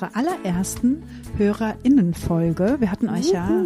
Unserer 0.00 0.16
allerersten 0.16 1.02
HörerInnen-Folge. 1.36 2.76
Wir 2.78 2.90
hatten 2.90 3.08
euch 3.08 3.30
ja 3.32 3.64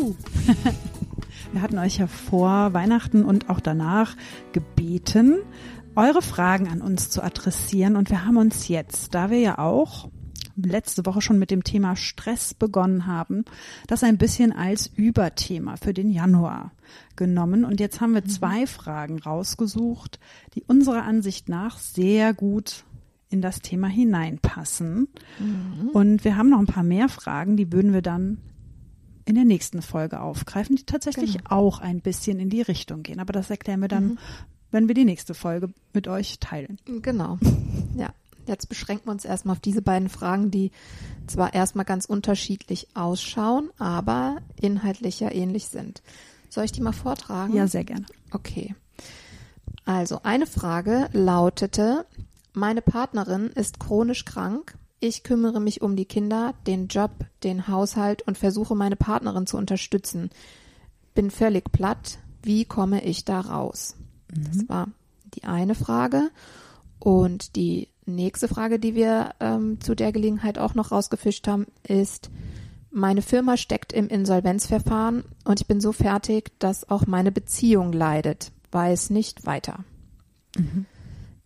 Wir 1.53 1.63
hatten 1.63 1.79
euch 1.79 1.99
ja 1.99 2.09
vor 2.09 2.73
Weihnachten 2.73 3.25
und 3.25 3.49
auch 3.49 3.61
danach 3.61 4.17
gebeten, 4.53 5.37
eure 5.95 6.23
Fragen 6.23 6.69
an 6.69 6.81
uns 6.81 7.11
zu 7.11 7.23
adressieren. 7.23 7.95
Und 7.95 8.11
wir 8.11 8.25
haben 8.25 8.37
uns 8.37 8.67
jetzt, 8.67 9.15
da 9.15 9.31
wir 9.31 9.39
ja 9.39 9.59
auch 9.59 10.09
letzte 10.57 11.07
Woche 11.07 11.21
schon 11.21 11.39
mit 11.39 11.53
dem 11.53 11.63
Thema 11.63 11.95
Stress 11.95 12.55
begonnen 12.55 13.07
haben, 13.07 13.45
das 13.87 14.03
ein 14.03 14.19
bisschen 14.19 14.51
als 14.53 14.89
Überthema 14.89 15.77
für 15.77 15.95
den 15.95 16.11
Januar 16.11 16.73
genommen. 17.15 17.65
Und 17.65 17.79
jetzt 17.79 18.01
haben 18.01 18.15
wir 18.15 18.23
mhm. 18.23 18.29
zwei 18.31 18.67
Fragen 18.67 19.21
rausgesucht, 19.21 20.19
die 20.55 20.65
unserer 20.65 21.05
Ansicht 21.05 21.49
nach 21.49 21.79
sehr 21.79 22.35
gut 22.35 22.85
in 23.35 23.43
das 23.43 23.61
Thema 23.61 23.89
hineinpassen. 23.89 25.09
Mhm. 25.41 25.89
Und 25.93 26.25
wir 26.25 26.37
haben 26.37 26.51
noch 26.51 26.61
ein 26.61 26.67
paar 26.67 26.85
mehr 26.85 27.09
Fragen, 27.09 27.57
die 27.57 27.73
würden 27.73 27.93
wir 27.93 28.01
dann 28.01 28.39
in 29.25 29.35
der 29.35 29.45
nächsten 29.45 29.83
Folge 29.83 30.21
aufgreifen, 30.21 30.77
die 30.77 30.85
tatsächlich 30.85 31.39
genau. 31.39 31.51
auch 31.51 31.81
ein 31.81 32.01
bisschen 32.01 32.39
in 32.39 32.49
die 32.49 32.63
Richtung 32.63 33.03
gehen. 33.03 33.19
Aber 33.19 33.33
das 33.33 33.51
erklären 33.51 33.81
wir 33.81 33.89
dann, 33.89 34.05
mhm. 34.05 34.19
wenn 34.71 34.87
wir 34.87 34.95
die 34.95 35.05
nächste 35.05 35.35
Folge 35.35 35.71
mit 35.93 36.07
euch 36.07 36.39
teilen. 36.39 36.79
Genau. 37.03 37.39
Ja. 37.97 38.13
Jetzt 38.47 38.69
beschränken 38.69 39.07
wir 39.07 39.13
uns 39.13 39.25
erstmal 39.25 39.55
auf 39.55 39.61
diese 39.61 39.81
beiden 39.81 40.09
Fragen, 40.09 40.51
die 40.51 40.73
zwar 41.29 41.55
erstmal 41.55 41.85
ganz 41.85 42.07
unterschiedlich 42.07 42.89
ausschauen, 42.95 43.71
aber 43.79 44.39
inhaltlich 44.61 45.21
ja 45.21 45.31
ähnlich 45.31 45.69
sind. 45.69 46.03
Soll 46.51 46.65
ich 46.65 46.73
die 46.73 46.83
mal 46.83 46.93
vortragen? 46.93 47.55
Ja, 47.55 47.69
sehr 47.69 47.85
gerne. 47.85 48.05
Okay. 48.33 48.75
Also 49.85 50.21
eine 50.25 50.47
Frage 50.47 51.09
lautete, 51.13 52.05
meine 52.55 52.83
Partnerin 52.83 53.49
ist 53.49 53.81
chronisch 53.81 54.25
krank, 54.25 54.77
ich 55.01 55.23
kümmere 55.23 55.61
mich 55.61 55.83
um 55.83 55.97
die 55.97 56.07
Kinder, 56.07 56.55
den 56.67 56.89
Job, 56.89 57.11
den 57.43 57.69
Haushalt 57.69 58.23
und 58.23 58.39
versuche 58.39 58.75
meine 58.75 58.97
Partnerin 58.97 59.47
zu 59.47 59.59
unterstützen. 59.59 60.31
Bin 61.15 61.31
völlig 61.31 61.71
platt. 61.73 62.19
Wie 62.43 62.65
komme 62.65 63.05
ich 63.05 63.27
da 63.27 63.41
raus? 63.41 63.97
Mhm. 64.35 64.45
Das 64.47 64.69
war 64.69 64.89
die 65.35 65.45
eine 65.45 65.75
Frage. 65.75 66.31
Und 66.99 67.55
die 67.55 67.89
nächste 68.07 68.49
Frage, 68.49 68.79
die 68.79 68.95
wir 68.95 69.35
ähm, 69.41 69.79
zu 69.81 69.95
der 69.95 70.11
Gelegenheit 70.11 70.59
auch 70.59 70.75
noch 70.75 70.91
rausgefischt 70.91 71.47
haben, 71.49 71.67
ist, 71.87 72.31
meine 72.91 73.21
Firma 73.23 73.59
steckt 73.59 73.93
im 73.93 74.09
Insolvenzverfahren 74.09 75.25
und 75.45 75.61
ich 75.61 75.67
bin 75.67 75.83
so 75.83 75.93
fertig, 75.93 76.53
dass 76.61 76.89
auch 76.89 77.07
meine 77.07 77.31
Beziehung 77.31 77.93
leidet, 77.93 78.53
weiß 78.71 79.11
nicht 79.11 79.45
weiter. 79.45 79.85
Mhm. 80.57 80.87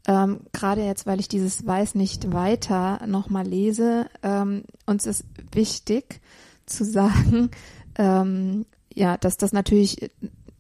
Ähm, 0.08 0.40
Gerade 0.52 0.82
jetzt, 0.82 1.06
weil 1.06 1.20
ich 1.20 1.28
dieses 1.28 1.66
Weiß 1.66 1.94
nicht 1.94 2.32
weiter 2.32 3.06
nochmal 3.06 3.46
lese, 3.46 4.06
ähm, 4.22 4.64
uns 4.86 5.06
ist 5.06 5.24
wichtig 5.52 6.20
zu 6.64 6.84
sagen, 6.84 7.50
ähm, 7.96 8.64
ja, 8.94 9.18
dass 9.18 9.36
das 9.36 9.52
natürlich 9.52 10.10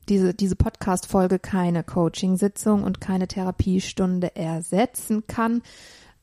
diese, 0.08 0.34
diese 0.34 0.54
Podcast-Folge 0.54 1.38
keine 1.38 1.82
Coaching-Sitzung 1.82 2.84
und 2.84 3.00
keine 3.00 3.26
Therapiestunde 3.26 4.36
ersetzen 4.36 5.26
kann, 5.26 5.62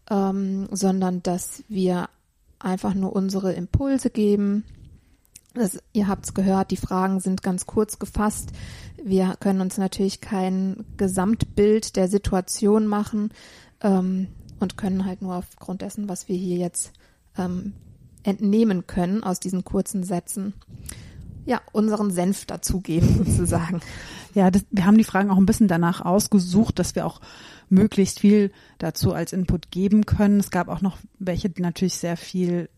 ähm, 0.10 0.68
sondern 0.72 1.24
dass 1.24 1.64
wir 1.68 2.10
einfach 2.60 2.94
nur 2.94 3.16
unsere 3.16 3.54
Impulse 3.54 4.12
geben, 4.12 4.66
das, 5.56 5.80
ihr 5.94 6.08
habt 6.08 6.26
es 6.26 6.34
gehört, 6.34 6.72
die 6.72 6.78
Fragen 6.78 7.20
sind 7.20 7.42
ganz 7.42 7.66
kurz 7.66 7.98
gefasst. 7.98 8.50
Wir 9.08 9.36
können 9.40 9.62
uns 9.62 9.78
natürlich 9.78 10.20
kein 10.20 10.84
Gesamtbild 10.98 11.96
der 11.96 12.08
Situation 12.08 12.88
machen 12.88 13.30
ähm, 13.82 14.30
und 14.60 14.78
können 14.78 15.06
halt 15.06 15.22
nur 15.22 15.36
aufgrund 15.36 15.84
dessen, 15.84 16.10
was 16.10 16.28
wir 16.28 16.36
hier 16.36 16.58
jetzt 16.58 16.92
ähm, 17.38 17.74
entnehmen 18.24 18.88
können 18.88 19.24
aus 19.24 19.40
diesen 19.40 19.64
kurzen 19.64 20.02
Sätzen, 20.02 20.56
ja, 21.46 21.62
unseren 21.72 22.10
Senf 22.10 22.48
dazugeben 22.48 23.16
sozusagen. 23.26 23.80
Ja, 24.34 24.50
das, 24.50 24.66
wir 24.72 24.88
haben 24.88 24.98
die 24.98 25.04
Fragen 25.04 25.30
auch 25.30 25.38
ein 25.38 25.46
bisschen 25.46 25.68
danach 25.68 26.02
ausgesucht, 26.02 26.80
dass 26.80 26.96
wir 26.96 27.06
auch 27.06 27.22
möglichst 27.70 28.20
viel 28.20 28.52
dazu 28.80 29.14
als 29.14 29.34
Input 29.34 29.70
geben 29.70 30.08
können. 30.08 30.40
Es 30.40 30.50
gab 30.50 30.68
auch 30.68 30.82
noch 30.82 30.98
welche, 31.20 31.52
die 31.52 31.62
natürlich 31.62 31.94
sehr 31.94 32.18
viel 32.18 32.70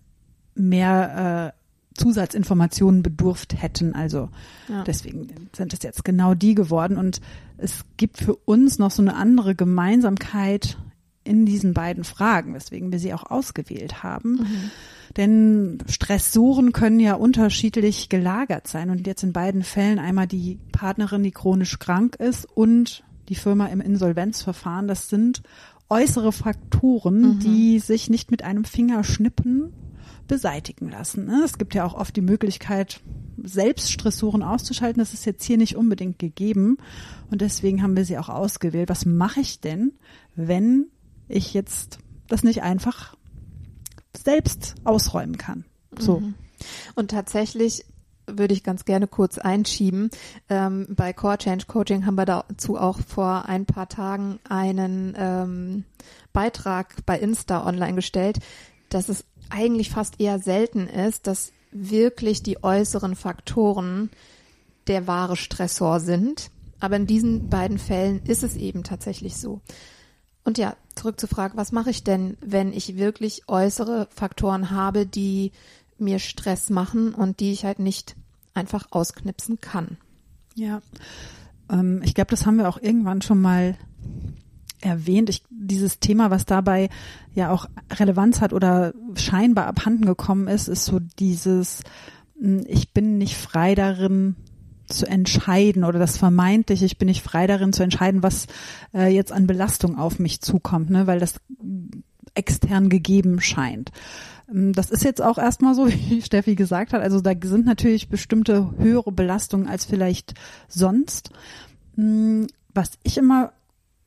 mehr 0.56 1.54
äh, 1.56 1.57
Zusatzinformationen 1.98 3.04
bedurft 3.04 3.62
hätten. 3.62 3.94
Also 3.94 4.30
ja. 4.70 4.84
deswegen 4.84 5.28
sind 5.56 5.74
es 5.74 5.84
jetzt 5.84 6.06
genau 6.06 6.34
die 6.34 6.56
geworden. 6.56 6.98
Und 6.98 7.20
es 7.58 7.86
gibt 7.98 8.18
für 8.18 8.36
uns 8.36 8.80
noch 8.80 8.92
so 8.92 9.02
eine 9.02 9.16
andere 9.16 9.56
Gemeinsamkeit 9.56 10.78
in 11.24 11.46
diesen 11.46 11.74
beiden 11.74 12.04
Fragen, 12.04 12.54
weswegen 12.54 12.92
wir 12.92 13.00
sie 13.00 13.14
auch 13.14 13.30
ausgewählt 13.30 14.02
haben. 14.02 14.36
Mhm. 14.36 14.72
Denn 15.18 15.78
Stressoren 15.88 16.72
können 16.72 17.00
ja 17.00 17.16
unterschiedlich 17.16 18.10
gelagert 18.10 18.68
sein. 18.68 18.90
Und 18.90 19.06
jetzt 19.06 19.24
in 19.24 19.34
beiden 19.34 19.64
Fällen 19.64 20.00
einmal 20.00 20.28
die 20.28 20.60
Partnerin, 20.72 21.24
die 21.24 21.32
chronisch 21.32 21.80
krank 21.80 22.16
ist 22.16 22.46
und 22.46 23.04
die 23.30 23.36
Firma 23.36 23.68
im 23.68 23.82
Insolvenzverfahren. 23.82 24.88
Das 24.88 25.10
sind 25.10 25.42
äußere 25.90 26.32
Faktoren, 26.32 27.22
mhm. 27.22 27.40
die 27.40 27.80
sich 27.80 28.10
nicht 28.10 28.32
mit 28.32 28.44
einem 28.44 28.64
Fingerschnippen 28.64 29.74
beseitigen 30.28 30.90
lassen. 30.90 31.26
Ne? 31.26 31.42
Es 31.44 31.58
gibt 31.58 31.74
ja 31.74 31.86
auch 31.86 31.94
oft 31.94 32.16
die 32.16 32.22
Möglichkeit, 32.22 33.02
selbst 33.42 33.92
Stressoren 33.92 34.44
auszuschalten. 34.44 35.00
Das 35.00 35.14
ist 35.14 35.26
jetzt 35.26 35.44
hier 35.44 35.58
nicht 35.58 35.76
unbedingt 35.76 36.20
gegeben. 36.20 36.78
Und 37.32 37.42
deswegen 37.42 37.82
haben 37.82 37.96
wir 37.96 38.06
sie 38.06 38.18
auch 38.18 38.30
ausgewählt. 38.30 38.90
Was 38.90 39.06
mache 39.06 39.40
ich 39.40 39.62
denn, 39.62 39.94
wenn 40.36 40.88
ich 41.28 41.54
jetzt 41.54 42.00
das 42.28 42.44
nicht 42.44 42.64
einfach 42.64 43.16
selbst 44.16 44.76
ausräumen 44.84 45.38
kann? 45.38 45.66
So. 45.98 46.20
Mhm. 46.20 46.36
Und 46.96 47.12
tatsächlich 47.12 47.86
würde 48.28 48.54
ich 48.54 48.64
ganz 48.64 48.86
gerne 48.86 49.08
kurz 49.08 49.38
einschieben. 49.38 50.10
Ähm, 50.50 50.88
bei 50.90 51.14
Core 51.14 51.38
Change 51.38 51.66
Coaching 51.66 52.06
haben 52.06 52.16
wir 52.16 52.26
dazu 52.26 52.78
auch 52.78 53.00
vor 53.00 53.46
ein 53.46 53.66
paar 53.66 53.88
Tagen 53.88 54.40
einen 54.50 55.16
ähm, 55.18 55.86
Beitrag 56.34 57.06
bei 57.06 57.18
Insta 57.18 57.66
online 57.66 57.96
gestellt, 57.96 58.40
dass 58.90 59.10
es 59.10 59.24
eigentlich 59.52 59.90
fast 59.90 60.20
eher 60.20 60.40
selten 60.40 60.88
ist, 60.88 61.28
dass 61.28 61.52
wirklich 61.72 62.44
die 62.44 62.64
äußeren 62.64 63.16
Faktoren 63.16 64.10
der 64.88 65.08
wahre 65.08 65.36
Stressor 65.36 66.00
sind. 66.00 66.50
Aber 66.80 66.96
in 66.96 67.08
diesen 67.08 67.50
beiden 67.50 67.80
Fällen 67.80 68.22
ist 68.24 68.44
es 68.44 68.56
eben 68.56 68.84
tatsächlich 68.84 69.38
so. 69.38 69.62
Und 70.44 70.58
ja, 70.58 70.76
zurück 70.96 71.20
zur 71.20 71.30
Frage, 71.30 71.58
was 71.58 71.72
mache 71.72 71.90
ich 71.90 72.04
denn, 72.04 72.38
wenn 72.40 72.72
ich 72.72 72.96
wirklich 72.96 73.44
äußere 73.48 74.08
Faktoren 74.12 74.72
habe, 74.72 75.06
die 75.06 75.52
mir 75.98 76.20
Stress 76.20 76.70
machen 76.70 77.14
und 77.14 77.40
die 77.40 77.52
ich 77.52 77.66
halt 77.66 77.80
nicht 77.80 78.16
einfach 78.54 78.88
ausknipsen 78.92 79.60
kann? 79.60 79.98
Ja, 80.56 80.82
ähm, 81.70 82.02
ich 82.04 82.14
glaube, 82.14 82.32
das 82.32 82.46
haben 82.46 82.58
wir 82.58 82.70
auch 82.70 82.82
irgendwann 82.82 83.22
schon 83.22 83.42
mal 83.42 83.76
erwähnt. 84.82 85.30
Ich, 85.30 85.44
dieses 85.50 86.00
Thema, 86.00 86.30
was 86.32 86.46
dabei 86.46 86.90
ja 87.34 87.52
auch 87.52 87.68
Relevanz 87.92 88.42
hat 88.42 88.54
oder 88.54 88.94
scheinbar 89.16 89.68
abhanden 89.68 90.06
gekommen 90.06 90.48
ist, 90.48 90.68
ist 90.68 90.86
so 90.86 91.00
dieses, 91.00 91.84
hm, 92.40 92.64
ich 92.68 92.94
bin 92.94 93.18
nicht 93.18 93.36
frei 93.36 93.76
darin, 93.76 94.36
zu 94.88 95.06
entscheiden 95.06 95.84
oder 95.84 96.00
das 96.00 96.18
vermeintlich, 96.18 96.82
ich 96.82 96.98
bin 96.98 97.08
nicht 97.08 97.22
frei 97.22 97.46
darin 97.46 97.74
zu 97.74 97.84
entscheiden, 97.84 98.24
was 98.24 98.48
äh, 98.94 99.14
jetzt 99.14 99.32
an 99.32 99.46
Belastung 99.48 99.98
auf 99.98 100.18
mich 100.18 100.42
zukommt, 100.42 100.90
ne, 100.90 101.08
weil 101.08 101.20
das 101.20 101.42
extern 102.34 102.90
gegeben 102.90 103.42
scheint. 103.42 103.92
Hm, 104.48 104.74
das 104.74 104.90
ist 104.90 105.04
jetzt 105.04 105.22
auch 105.22 105.38
erstmal 105.38 105.76
so, 105.76 105.88
wie 105.92 106.22
Steffi 106.22 106.56
gesagt 106.56 106.94
hat. 106.94 107.02
Also 107.02 107.22
da 107.22 107.34
sind 107.42 107.66
natürlich 107.66 108.10
bestimmte 108.10 108.74
höhere 108.78 109.12
Belastungen 109.12 109.68
als 109.68 109.86
vielleicht 109.86 110.34
sonst. 110.68 111.32
Hm, 111.96 112.48
was 112.74 112.92
ich 113.04 113.18
immer 113.18 113.54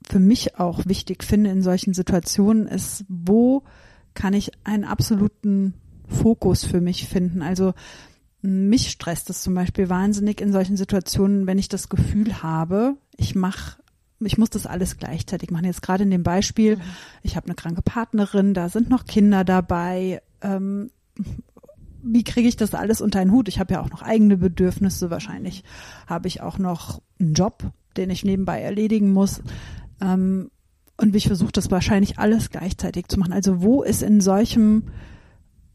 für 0.09 0.19
mich 0.19 0.59
auch 0.59 0.87
wichtig 0.87 1.25
finde 1.25 1.51
in 1.51 1.63
solchen 1.63 1.95
Situationen, 1.95 2.67
ist, 2.67 3.05
wo 3.09 3.63
kann 4.15 4.35
ich 4.35 4.51
einen 4.65 4.85
absoluten 4.85 5.75
Fokus 6.09 6.65
für 6.65 6.81
mich 6.81 7.07
finden? 7.09 7.43
Also 7.43 7.75
mich 8.43 8.91
stresst 8.91 9.31
es 9.31 9.43
zum 9.43 9.55
Beispiel 9.55 9.89
wahnsinnig 9.89 10.41
in 10.41 10.53
solchen 10.53 10.77
Situationen, 10.77 11.47
wenn 11.47 11.59
ich 11.59 11.69
das 11.69 11.89
Gefühl 11.89 12.43
habe, 12.43 12.97
ich 13.17 13.35
mache 13.35 13.81
ich 14.23 14.37
muss 14.37 14.51
das 14.51 14.67
alles 14.67 14.99
gleichzeitig 14.99 15.51
machen. 15.51 15.65
Jetzt 15.65 15.81
gerade 15.83 16.03
in 16.03 16.11
dem 16.11 16.23
Beispiel, 16.23 16.77
Mhm. 16.77 16.83
ich 17.23 17.37
habe 17.37 17.47
eine 17.47 17.55
kranke 17.55 17.81
Partnerin, 17.81 18.53
da 18.53 18.69
sind 18.69 18.91
noch 18.91 19.07
Kinder 19.07 19.45
dabei. 19.45 20.21
Ähm, 20.43 20.91
wie 22.03 22.25
kriege 22.25 22.49
ich 22.49 22.57
das 22.57 22.75
alles 22.75 23.01
unter 23.01 23.19
einen 23.21 23.33
Hut? 23.33 23.49
Ich 23.49 23.59
habe 23.59 23.75
ja 23.75 23.81
auch 23.81 23.91
noch 23.91 24.03
eigene 24.03 24.37
Bedürfnisse. 24.37 25.11
Wahrscheinlich 25.11 25.65
habe 26.07 26.29
ich 26.29 26.41
auch 26.43 26.59
noch 26.59 27.01
einen 27.19 27.35
Job, 27.35 27.63
den 27.97 28.11
ich 28.11 28.25
nebenbei 28.25 28.61
erledigen 28.61 29.13
muss. 29.13 29.43
Ähm, 30.01 30.51
und 30.97 31.17
ich 31.17 31.27
versuche 31.29 31.53
das 31.53 31.71
wahrscheinlich 31.71 32.19
alles 32.19 32.51
gleichzeitig 32.51 33.09
zu 33.09 33.19
machen. 33.19 33.33
Also 33.33 33.63
wo 33.63 33.83
ist 33.83 34.03
in 34.03 34.21
solchem 34.21 34.85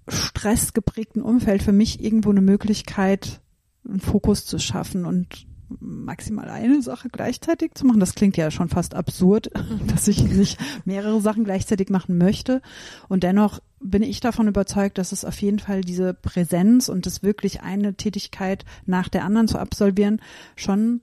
stressgeprägten 0.08 1.22
Umfeld 1.22 1.64
für 1.64 1.72
mich 1.72 2.04
irgendwo 2.04 2.30
eine 2.30 2.42
Möglichkeit, 2.42 3.42
einen 3.88 4.00
Fokus 4.00 4.46
zu 4.46 4.60
schaffen 4.60 5.06
und 5.06 5.48
maximal 5.80 6.50
eine 6.50 6.82
Sache 6.82 7.10
gleichzeitig 7.10 7.74
zu 7.74 7.86
machen. 7.86 8.00
Das 8.00 8.14
klingt 8.14 8.38
ja 8.38 8.52
schon 8.52 8.70
fast 8.70 8.94
absurd, 8.94 9.50
dass 9.88 10.08
ich 10.08 10.24
nicht 10.24 10.60
mehrere 10.86 11.22
Sachen 11.22 11.44
gleichzeitig 11.44 11.90
machen 11.90 12.18
möchte. 12.18 12.62
Und 13.08 13.24
dennoch 13.24 13.60
bin 13.80 14.04
ich 14.04 14.20
davon 14.20 14.48
überzeugt, 14.48 14.98
dass 14.98 15.12
es 15.12 15.26
auf 15.26 15.42
jeden 15.42 15.60
Fall 15.60 15.82
diese 15.82 16.14
Präsenz 16.14 16.90
und 16.90 17.06
das 17.06 17.24
wirklich 17.24 17.62
eine 17.62 17.96
Tätigkeit 17.96 18.66
nach 18.86 19.10
der 19.10 19.24
anderen 19.24 19.48
zu 19.48 19.58
absolvieren 19.58 20.22
schon 20.56 21.02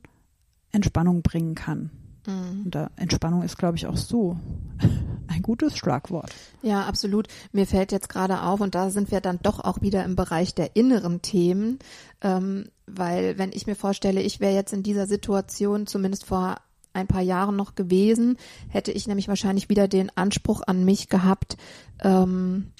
Entspannung 0.70 1.22
bringen 1.22 1.54
kann. 1.54 1.90
Mhm. 2.26 2.62
Und 2.64 2.74
da 2.74 2.90
Entspannung 2.96 3.42
ist, 3.42 3.58
glaube 3.58 3.76
ich, 3.76 3.86
auch 3.86 3.96
so 3.96 4.38
ein 5.28 5.42
gutes 5.42 5.76
Schlagwort. 5.76 6.32
Ja, 6.62 6.84
absolut. 6.84 7.28
Mir 7.52 7.66
fällt 7.66 7.92
jetzt 7.92 8.08
gerade 8.08 8.42
auf, 8.42 8.60
und 8.60 8.74
da 8.74 8.90
sind 8.90 9.10
wir 9.10 9.20
dann 9.20 9.38
doch 9.42 9.60
auch 9.60 9.80
wieder 9.80 10.04
im 10.04 10.16
Bereich 10.16 10.54
der 10.54 10.76
inneren 10.76 11.22
Themen, 11.22 11.78
ähm, 12.20 12.68
weil 12.86 13.38
wenn 13.38 13.52
ich 13.52 13.66
mir 13.66 13.76
vorstelle, 13.76 14.22
ich 14.22 14.40
wäre 14.40 14.54
jetzt 14.54 14.72
in 14.72 14.82
dieser 14.82 15.06
Situation 15.06 15.86
zumindest 15.86 16.26
vor 16.26 16.56
ein 16.92 17.06
paar 17.06 17.22
Jahren 17.22 17.56
noch 17.56 17.74
gewesen, 17.74 18.36
hätte 18.68 18.92
ich 18.92 19.06
nämlich 19.06 19.28
wahrscheinlich 19.28 19.68
wieder 19.68 19.88
den 19.88 20.14
Anspruch 20.16 20.62
an 20.66 20.84
mich 20.84 21.08
gehabt, 21.08 21.56
ähm, 22.00 22.72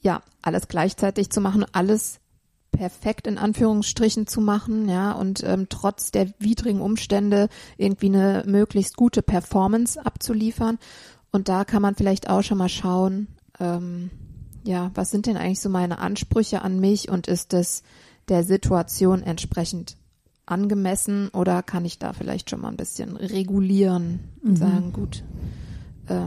ja, 0.00 0.22
alles 0.42 0.68
gleichzeitig 0.68 1.30
zu 1.30 1.40
machen, 1.40 1.64
alles 1.72 2.20
perfekt 2.76 3.26
in 3.26 3.38
Anführungsstrichen 3.38 4.26
zu 4.26 4.40
machen, 4.40 4.88
ja, 4.88 5.12
und 5.12 5.42
ähm, 5.44 5.66
trotz 5.68 6.10
der 6.10 6.28
widrigen 6.38 6.80
Umstände 6.80 7.48
irgendwie 7.76 8.06
eine 8.08 8.44
möglichst 8.46 8.96
gute 8.96 9.22
Performance 9.22 10.04
abzuliefern. 10.04 10.78
Und 11.32 11.48
da 11.48 11.64
kann 11.64 11.82
man 11.82 11.94
vielleicht 11.94 12.28
auch 12.28 12.42
schon 12.42 12.58
mal 12.58 12.68
schauen, 12.68 13.28
ähm, 13.60 14.10
ja, 14.64 14.90
was 14.94 15.10
sind 15.10 15.26
denn 15.26 15.36
eigentlich 15.36 15.60
so 15.60 15.68
meine 15.68 15.98
Ansprüche 15.98 16.62
an 16.62 16.78
mich 16.80 17.08
und 17.08 17.26
ist 17.28 17.54
es 17.54 17.82
der 18.28 18.42
Situation 18.44 19.22
entsprechend 19.22 19.96
angemessen 20.44 21.28
oder 21.30 21.62
kann 21.62 21.84
ich 21.84 21.98
da 21.98 22.12
vielleicht 22.12 22.50
schon 22.50 22.60
mal 22.60 22.68
ein 22.68 22.76
bisschen 22.76 23.16
regulieren 23.16 24.20
und 24.42 24.52
Mhm. 24.52 24.56
sagen, 24.56 24.92
gut, 24.92 25.24
äh, 26.08 26.20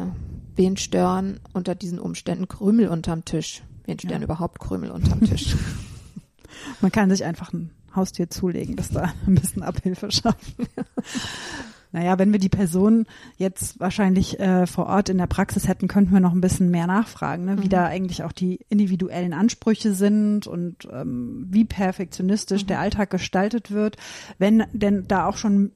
wen 0.56 0.78
stören 0.78 1.40
unter 1.54 1.76
diesen 1.76 2.00
Umständen 2.00 2.48
Krümel 2.48 2.88
unterm 2.90 3.24
Tisch? 3.26 3.64
Wen 3.86 3.98
stören 4.00 4.22
Ja. 4.22 4.26
überhaupt 4.26 4.60
Krümel 4.60 4.92
unterm 4.92 5.22
Tisch? 5.22 5.56
Man 6.82 6.92
kann 6.92 7.10
sich 7.10 7.24
einfach 7.26 7.54
ein 7.54 7.72
Haustier 7.96 8.30
zulegen, 8.30 8.76
das 8.76 8.90
da 8.90 9.12
ein 9.28 9.36
bisschen 9.36 9.64
Abhilfe 9.64 10.12
schafft. 10.12 10.56
naja, 11.92 12.20
wenn 12.20 12.32
wir 12.32 12.40
die 12.40 12.50
Person 12.50 13.08
jetzt 13.38 13.80
wahrscheinlich 13.80 14.40
äh, 14.40 14.68
vor 14.68 14.86
Ort 14.86 15.10
in 15.10 15.18
der 15.18 15.26
Praxis 15.26 15.68
hätten, 15.68 15.88
könnten 15.88 16.14
wir 16.14 16.20
noch 16.20 16.34
ein 16.34 16.42
bisschen 16.42 16.70
mehr 16.70 16.86
nachfragen, 16.86 17.46
ne? 17.46 17.58
wie 17.62 17.66
Mhm. 17.66 17.70
da 17.70 17.86
eigentlich 17.86 18.24
auch 18.24 18.32
die 18.32 18.60
individuellen 18.70 19.34
Ansprüche 19.34 19.94
sind 19.96 20.46
und 20.46 20.88
ähm, 20.92 21.48
wie 21.50 21.66
perfektionistisch 21.66 22.64
Mhm. 22.64 22.68
der 22.68 22.80
Alltag 22.80 23.10
gestaltet 23.10 23.72
wird. 23.72 23.98
Wenn 24.38 24.66
denn 24.72 25.06
da 25.08 25.26
auch 25.26 25.38
schon 25.38 25.72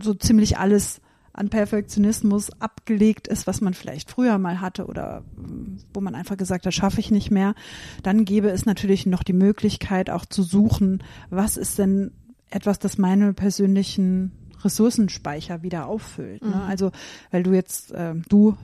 so 0.00 0.14
ziemlich 0.14 0.58
alles 0.58 1.00
an 1.38 1.48
Perfektionismus 1.48 2.50
abgelegt 2.60 3.28
ist, 3.28 3.46
was 3.46 3.60
man 3.60 3.74
vielleicht 3.74 4.10
früher 4.10 4.38
mal 4.38 4.60
hatte 4.60 4.86
oder 4.86 5.24
mh, 5.36 5.80
wo 5.94 6.00
man 6.00 6.14
einfach 6.14 6.36
gesagt 6.36 6.66
hat, 6.66 6.74
schaffe 6.74 7.00
ich 7.00 7.10
nicht 7.10 7.30
mehr, 7.30 7.54
dann 8.02 8.24
gäbe 8.24 8.50
es 8.50 8.66
natürlich 8.66 9.06
noch 9.06 9.22
die 9.22 9.32
Möglichkeit 9.32 10.10
auch 10.10 10.26
zu 10.26 10.42
suchen, 10.42 11.02
was 11.30 11.56
ist 11.56 11.78
denn 11.78 12.12
etwas, 12.50 12.78
das 12.78 12.98
meine 12.98 13.32
persönlichen 13.34 14.32
Ressourcenspeicher 14.64 15.62
wieder 15.62 15.86
auffüllt. 15.86 16.42
Ne? 16.42 16.48
Mhm. 16.48 16.62
Also, 16.68 16.90
weil 17.30 17.42
du 17.42 17.52
jetzt, 17.52 17.92
äh, 17.92 18.14
du, 18.28 18.56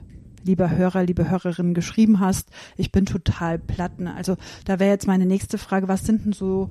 lieber 0.43 0.69
Hörer, 0.69 1.03
liebe 1.03 1.29
Hörerin, 1.29 1.73
geschrieben 1.73 2.19
hast, 2.19 2.49
ich 2.77 2.91
bin 2.91 3.05
total 3.05 3.57
platt. 3.57 3.99
Ne? 3.99 4.13
Also 4.13 4.37
da 4.65 4.79
wäre 4.79 4.91
jetzt 4.91 5.07
meine 5.07 5.25
nächste 5.25 5.57
Frage, 5.57 5.87
was 5.87 6.05
sind 6.05 6.25
denn 6.25 6.33
so 6.33 6.69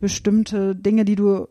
bestimmte 0.00 0.76
Dinge, 0.76 1.04
die 1.04 1.16
du 1.16 1.48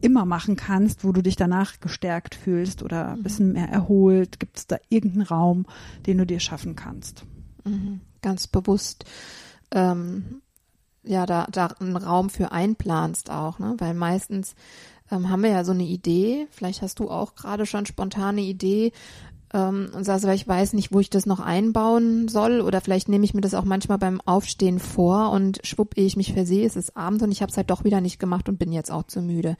immer 0.00 0.24
machen 0.24 0.56
kannst, 0.56 1.04
wo 1.04 1.12
du 1.12 1.22
dich 1.22 1.36
danach 1.36 1.80
gestärkt 1.80 2.34
fühlst 2.34 2.82
oder 2.82 3.12
ein 3.12 3.22
bisschen 3.22 3.52
mehr 3.52 3.68
erholt? 3.68 4.40
Gibt 4.40 4.58
es 4.58 4.66
da 4.66 4.76
irgendeinen 4.88 5.26
Raum, 5.26 5.66
den 6.06 6.18
du 6.18 6.26
dir 6.26 6.40
schaffen 6.40 6.76
kannst? 6.76 7.24
Mhm. 7.64 8.00
Ganz 8.22 8.46
bewusst, 8.46 9.04
ähm, 9.70 10.42
ja, 11.04 11.26
da, 11.26 11.46
da 11.50 11.66
einen 11.66 11.96
Raum 11.96 12.30
für 12.30 12.52
einplanst 12.52 13.30
auch, 13.30 13.58
ne? 13.58 13.74
Weil 13.78 13.94
meistens 13.94 14.54
ähm, 15.10 15.30
haben 15.30 15.42
wir 15.42 15.50
ja 15.50 15.64
so 15.64 15.72
eine 15.72 15.84
Idee, 15.84 16.46
vielleicht 16.50 16.82
hast 16.82 16.98
du 16.98 17.10
auch 17.10 17.34
gerade 17.34 17.66
schon 17.66 17.86
spontane 17.86 18.42
Idee 18.42 18.92
ähm, 19.54 19.90
und 19.94 20.04
sagst, 20.04 20.24
aber 20.24 20.34
ich 20.34 20.46
weiß 20.46 20.72
nicht, 20.74 20.92
wo 20.92 21.00
ich 21.00 21.10
das 21.10 21.26
noch 21.26 21.40
einbauen 21.40 22.28
soll 22.28 22.60
oder 22.60 22.80
vielleicht 22.80 23.08
nehme 23.08 23.24
ich 23.24 23.34
mir 23.34 23.40
das 23.40 23.54
auch 23.54 23.64
manchmal 23.64 23.98
beim 23.98 24.20
Aufstehen 24.20 24.78
vor 24.78 25.30
und 25.30 25.60
schwupp, 25.64 25.96
ehe 25.96 26.06
ich 26.06 26.16
mich 26.16 26.32
versehe, 26.32 26.66
es 26.66 26.76
ist 26.76 26.96
Abend 26.96 27.22
und 27.22 27.32
ich 27.32 27.42
habe 27.42 27.50
es 27.50 27.56
halt 27.56 27.70
doch 27.70 27.84
wieder 27.84 28.00
nicht 28.00 28.18
gemacht 28.18 28.48
und 28.48 28.58
bin 28.58 28.72
jetzt 28.72 28.90
auch 28.90 29.04
zu 29.04 29.22
müde. 29.22 29.56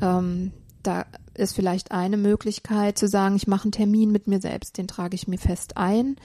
Ähm, 0.00 0.52
da 0.82 1.06
ist 1.34 1.54
vielleicht 1.54 1.92
eine 1.92 2.16
Möglichkeit 2.16 2.98
zu 2.98 3.08
sagen, 3.08 3.36
ich 3.36 3.46
mache 3.46 3.64
einen 3.64 3.72
Termin 3.72 4.12
mit 4.12 4.26
mir 4.26 4.40
selbst, 4.40 4.78
den 4.78 4.88
trage 4.88 5.14
ich 5.14 5.28
mir 5.28 5.38
fest 5.38 5.76
ein. 5.76 6.16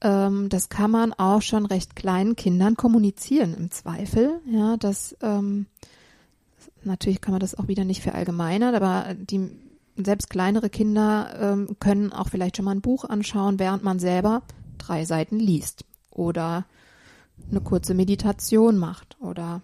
Ähm, 0.00 0.48
das 0.48 0.70
kann 0.70 0.90
man 0.90 1.12
auch 1.12 1.42
schon 1.42 1.66
recht 1.66 1.94
kleinen 1.94 2.36
Kindern 2.36 2.74
kommunizieren 2.74 3.54
im 3.54 3.70
Zweifel. 3.70 4.40
Ja, 4.50 4.76
das 4.78 5.16
ähm, 5.20 5.66
natürlich 6.82 7.20
kann 7.20 7.32
man 7.32 7.40
das 7.40 7.54
auch 7.54 7.68
wieder 7.68 7.84
nicht 7.84 8.02
verallgemeinern, 8.02 8.74
aber 8.74 9.14
die 9.14 9.50
selbst 10.04 10.30
kleinere 10.30 10.70
Kinder 10.70 11.36
ähm, 11.40 11.76
können 11.80 12.12
auch 12.12 12.28
vielleicht 12.28 12.56
schon 12.56 12.64
mal 12.64 12.74
ein 12.74 12.80
Buch 12.80 13.04
anschauen, 13.04 13.58
während 13.58 13.82
man 13.82 13.98
selber 13.98 14.42
drei 14.78 15.04
Seiten 15.04 15.38
liest 15.38 15.84
oder 16.10 16.64
eine 17.50 17.60
kurze 17.60 17.94
Meditation 17.94 18.78
macht 18.78 19.16
oder 19.20 19.62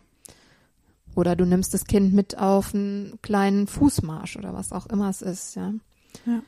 oder 1.14 1.34
du 1.34 1.46
nimmst 1.46 1.72
das 1.72 1.86
Kind 1.86 2.12
mit 2.12 2.36
auf 2.36 2.74
einen 2.74 3.18
kleinen 3.22 3.66
Fußmarsch 3.66 4.36
oder 4.36 4.52
was 4.52 4.72
auch 4.72 4.86
immer 4.86 5.08
es 5.08 5.22
ist, 5.22 5.56
ja. 5.56 5.72
Und 6.28 6.44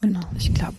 Genau. 0.00 0.20
ich 0.38 0.54
glaube, 0.54 0.76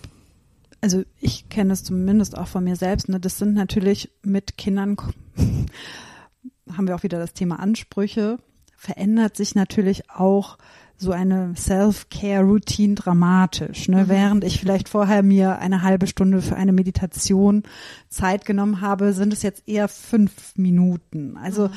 also 0.81 1.03
ich 1.19 1.49
kenne 1.49 1.73
es 1.73 1.83
zumindest 1.83 2.35
auch 2.35 2.47
von 2.47 2.63
mir 2.63 2.75
selbst, 2.75 3.09
ne, 3.09 3.19
das 3.19 3.37
sind 3.37 3.53
natürlich 3.53 4.11
mit 4.23 4.57
Kindern, 4.57 4.97
haben 6.71 6.87
wir 6.87 6.95
auch 6.95 7.03
wieder 7.03 7.19
das 7.19 7.33
Thema 7.33 7.59
Ansprüche, 7.59 8.39
verändert 8.75 9.37
sich 9.37 9.53
natürlich 9.53 10.09
auch 10.09 10.57
so 11.01 11.11
eine 11.11 11.55
Self-Care-Routine 11.55 12.93
dramatisch. 12.93 13.87
Ne? 13.87 14.03
Mhm. 14.03 14.09
Während 14.09 14.43
ich 14.43 14.59
vielleicht 14.59 14.87
vorher 14.87 15.23
mir 15.23 15.57
eine 15.57 15.81
halbe 15.81 16.05
Stunde 16.05 16.41
für 16.43 16.55
eine 16.55 16.71
Meditation 16.71 17.63
Zeit 18.07 18.45
genommen 18.45 18.81
habe, 18.81 19.11
sind 19.13 19.33
es 19.33 19.41
jetzt 19.41 19.67
eher 19.67 19.87
fünf 19.87 20.55
Minuten. 20.57 21.37
Also 21.37 21.69
Mhm. 21.69 21.73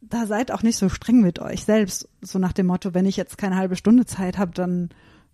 da 0.00 0.26
seid 0.26 0.50
auch 0.50 0.64
nicht 0.64 0.76
so 0.76 0.88
streng 0.88 1.20
mit 1.20 1.38
euch 1.38 1.64
selbst. 1.64 2.08
So 2.20 2.40
nach 2.40 2.52
dem 2.52 2.66
Motto, 2.66 2.94
wenn 2.94 3.06
ich 3.06 3.16
jetzt 3.16 3.38
keine 3.38 3.56
halbe 3.56 3.76
Stunde 3.76 4.06
Zeit 4.06 4.38
habe, 4.38 4.50
dann 4.52 4.88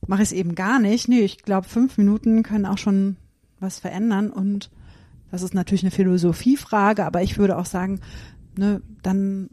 mache 0.07 0.23
ich 0.23 0.29
es 0.29 0.33
eben 0.33 0.55
gar 0.55 0.79
nicht. 0.79 1.09
Nee, 1.09 1.21
ich 1.21 1.43
glaube, 1.43 1.67
fünf 1.67 1.97
Minuten 1.97 2.43
können 2.43 2.67
auch 2.67 2.79
schon 2.79 3.17
was 3.59 3.79
verändern 3.79 4.31
und 4.31 4.71
das 5.31 5.43
ist 5.43 5.55
natürlich 5.55 5.83
eine 5.83 5.91
Philosophiefrage, 5.91 7.05
aber 7.05 7.23
ich 7.23 7.39
würde 7.39 7.57
auch 7.57 7.67
sagen, 7.67 8.01
ne, 8.57 8.83
dann 9.03 9.49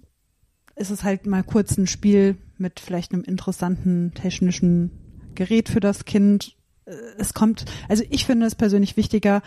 ist 0.75 0.89
es 0.91 1.03
halt 1.03 1.25
mal 1.25 1.43
kurz 1.43 1.77
ein 1.77 1.87
Spiel 1.87 2.37
mit 2.57 2.79
vielleicht 2.79 3.13
einem 3.13 3.23
interessanten 3.23 4.13
technischen 4.13 4.91
Gerät 5.35 5.69
für 5.69 5.79
das 5.79 6.05
Kind. 6.05 6.55
Äh, 6.85 6.93
Es 7.17 7.33
kommt, 7.33 7.65
also 7.89 8.03
ich 8.09 8.25
finde 8.25 8.45
es 8.45 8.55
persönlich 8.55 8.97
wichtiger, 8.97 9.41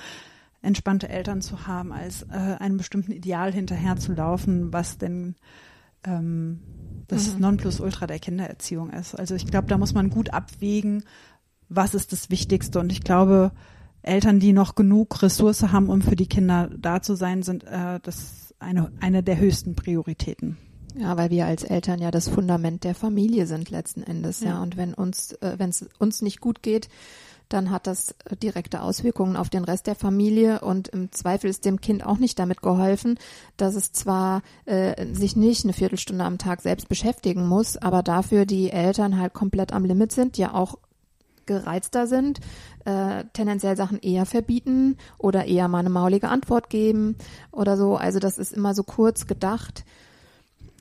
entspannte 0.62 1.08
Eltern 1.08 1.40
zu 1.40 1.66
haben, 1.66 1.92
als 1.92 2.22
äh, 2.22 2.56
einem 2.58 2.78
bestimmten 2.78 3.12
Ideal 3.12 3.52
hinterher 3.52 3.96
zu 3.96 4.12
laufen, 4.12 4.72
was 4.72 4.98
denn 4.98 5.36
ähm, 6.04 6.60
das 7.06 7.34
Mhm. 7.34 7.40
Nonplusultra 7.40 8.06
der 8.06 8.18
Kindererziehung 8.18 8.90
ist. 8.90 9.14
Also 9.14 9.34
ich 9.34 9.46
glaube, 9.46 9.68
da 9.68 9.78
muss 9.78 9.94
man 9.94 10.10
gut 10.10 10.30
abwägen, 10.32 11.04
was 11.68 11.94
ist 11.94 12.12
das 12.12 12.30
Wichtigste. 12.30 12.80
Und 12.80 12.90
ich 12.90 13.02
glaube, 13.02 13.52
Eltern, 14.02 14.40
die 14.40 14.52
noch 14.52 14.74
genug 14.74 15.22
Ressource 15.22 15.62
haben, 15.62 15.88
um 15.88 16.02
für 16.02 16.16
die 16.16 16.26
Kinder 16.28 16.70
da 16.76 17.02
zu 17.02 17.14
sein, 17.14 17.42
sind 17.42 17.64
äh, 17.64 18.00
das 18.02 18.54
eine, 18.58 18.90
eine 19.00 19.22
der 19.22 19.38
höchsten 19.38 19.74
Prioritäten. 19.74 20.56
Ja, 20.98 21.16
weil 21.16 21.30
wir 21.30 21.46
als 21.46 21.62
Eltern 21.62 22.00
ja 22.00 22.10
das 22.10 22.28
Fundament 22.28 22.82
der 22.84 22.94
Familie 22.94 23.46
sind 23.46 23.70
letzten 23.70 24.02
Endes, 24.02 24.40
ja. 24.40 24.50
Ja. 24.50 24.62
Und 24.62 24.76
wenn 24.76 24.94
uns, 24.94 25.32
äh, 25.34 25.54
wenn 25.58 25.70
es 25.70 25.88
uns 25.98 26.22
nicht 26.22 26.40
gut 26.40 26.62
geht, 26.62 26.88
dann 27.48 27.70
hat 27.70 27.86
das 27.86 28.14
äh, 28.24 28.36
direkte 28.36 28.82
Auswirkungen 28.82 29.36
auf 29.36 29.48
den 29.48 29.64
Rest 29.64 29.86
der 29.86 29.94
Familie 29.94 30.60
und 30.60 30.88
im 30.88 31.12
Zweifel 31.12 31.48
ist 31.48 31.64
dem 31.64 31.80
Kind 31.80 32.04
auch 32.04 32.18
nicht 32.18 32.38
damit 32.38 32.62
geholfen, 32.62 33.18
dass 33.56 33.74
es 33.74 33.92
zwar 33.92 34.42
äh, 34.64 35.06
sich 35.14 35.36
nicht 35.36 35.64
eine 35.64 35.72
Viertelstunde 35.72 36.24
am 36.24 36.38
Tag 36.38 36.62
selbst 36.62 36.88
beschäftigen 36.88 37.46
muss, 37.46 37.76
aber 37.76 38.02
dafür 38.02 38.44
die 38.44 38.70
Eltern 38.70 39.18
halt 39.18 39.34
komplett 39.34 39.72
am 39.72 39.84
Limit 39.84 40.12
sind, 40.12 40.36
ja 40.36 40.52
auch 40.52 40.78
gereizter 41.46 42.06
sind, 42.06 42.40
äh, 42.84 43.24
tendenziell 43.32 43.76
Sachen 43.76 43.98
eher 44.00 44.26
verbieten 44.26 44.98
oder 45.16 45.46
eher 45.46 45.68
mal 45.68 45.78
eine 45.78 45.90
maulige 45.90 46.28
Antwort 46.28 46.68
geben 46.68 47.16
oder 47.52 47.76
so. 47.76 47.96
Also 47.96 48.18
das 48.18 48.36
ist 48.36 48.52
immer 48.52 48.74
so 48.74 48.82
kurz 48.82 49.26
gedacht. 49.26 49.84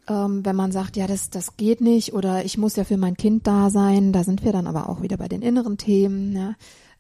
Ähm, 0.08 0.46
wenn 0.46 0.56
man 0.56 0.72
sagt, 0.72 0.96
ja, 0.96 1.06
das, 1.08 1.30
das 1.30 1.58
geht 1.58 1.82
nicht 1.82 2.14
oder 2.14 2.46
ich 2.46 2.58
muss 2.58 2.76
ja 2.76 2.84
für 2.84 2.98
mein 2.98 3.18
Kind 3.18 3.46
da 3.46 3.70
sein, 3.70 4.14
da 4.14 4.24
sind 4.24 4.44
wir 4.44 4.54
dann 4.54 4.68
aber 4.68 4.90
auch 4.90 5.02
wieder 5.02 5.18
bei 5.18 5.28
den 5.28 5.42
inneren 5.42 5.78
Themen. 5.78 6.36
Ja. 6.36 6.56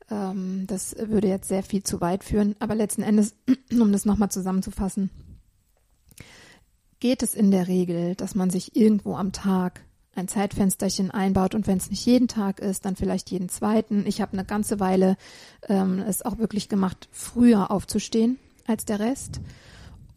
Ähm, 0.10 0.66
das 0.68 0.96
würde 0.98 1.28
jetzt 1.28 1.48
sehr 1.48 1.64
viel 1.64 1.84
zu 1.84 2.02
weit 2.02 2.24
führen. 2.24 2.56
Aber 2.60 2.76
letzten 2.76 3.04
Endes, 3.04 3.36
um 3.72 3.92
das 3.92 4.06
nochmal 4.06 4.30
zusammenzufassen, 4.30 5.10
geht 7.00 7.24
es 7.24 7.36
in 7.36 7.52
der 7.52 7.68
Regel, 7.68 8.16
dass 8.16 8.36
man 8.36 8.50
sich 8.50 8.76
irgendwo 8.76 9.16
am 9.16 9.32
Tag 9.32 9.82
ein 10.16 10.28
Zeitfensterchen 10.28 11.12
einbaut 11.12 11.54
und 11.54 11.68
wenn 11.68 11.78
es 11.78 11.92
nicht 11.92 12.06
jeden 12.06 12.28
Tag 12.28 12.60
ist, 12.60 12.86
dann 12.86 12.96
vielleicht 12.96 13.30
jeden 13.30 13.50
zweiten. 13.50 14.06
Ich 14.08 14.20
habe 14.20 14.34
eine 14.34 14.46
ganze 14.46 14.80
Weile 14.80 15.16
ähm, 15.70 16.00
es 16.00 16.24
auch 16.24 16.40
wirklich 16.40 16.70
gemacht, 16.70 17.08
früher 17.12 17.70
aufzustehen 17.70 18.40
als 18.66 18.84
der 18.86 19.00
Rest 19.00 19.40